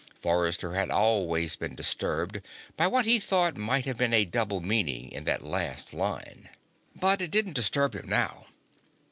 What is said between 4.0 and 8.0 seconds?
a double meaning in that last line, but it didn't disturb